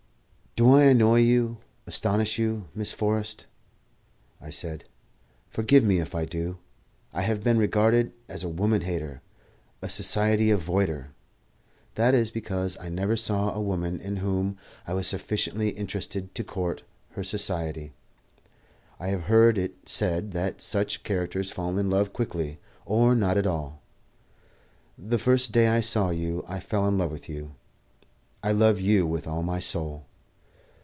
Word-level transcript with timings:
"Do 0.57 0.75
I 0.75 0.83
annoy 0.83 1.21
you, 1.21 1.59
astonish 1.87 2.37
you, 2.37 2.67
Miss 2.75 2.91
Forrest?" 2.91 3.45
I 4.41 4.49
said. 4.49 4.83
"Forgive 5.47 5.85
me 5.85 5.99
if 5.99 6.13
I 6.13 6.25
do. 6.25 6.57
I 7.13 7.21
have 7.21 7.41
been 7.41 7.57
regarded 7.57 8.11
as 8.27 8.43
a 8.43 8.49
woman 8.49 8.81
hater, 8.81 9.21
a 9.81 9.87
society 9.87 10.49
avoider. 10.49 11.11
That 11.95 12.13
is 12.13 12.31
because 12.31 12.77
I 12.81 12.89
never 12.89 13.15
saw 13.15 13.53
a 13.53 13.61
woman 13.61 14.01
in 14.01 14.17
whom 14.17 14.57
I 14.85 14.93
was 14.93 15.07
sufficiently 15.07 15.69
interested 15.69 16.35
to 16.35 16.43
court 16.43 16.83
her 17.11 17.23
society. 17.23 17.93
I 18.99 19.07
have 19.07 19.21
heard 19.23 19.57
it 19.57 19.87
said 19.87 20.33
that 20.33 20.59
such 20.59 21.03
characters 21.03 21.49
fall 21.49 21.77
in 21.77 21.89
love 21.89 22.11
quickly, 22.11 22.59
or 22.85 23.15
not 23.15 23.37
at 23.37 23.47
all. 23.47 23.81
The 24.97 25.17
first 25.17 25.53
day 25.53 25.67
I 25.69 25.79
saw 25.79 26.09
you 26.09 26.43
I 26.45 26.59
fell 26.59 26.85
in 26.89 26.97
love 26.97 27.09
with 27.09 27.29
you; 27.29 27.55
I 28.43 28.51
love 28.51 28.81
you 28.81 29.05
now 29.05 29.11
with 29.11 29.27
all 29.27 29.43
my 29.43 29.59
soul." 29.59 30.07